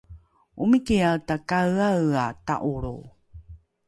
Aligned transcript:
omikiae 0.61 1.15
takaeaea 1.27 2.25
ta’olro 2.45 2.93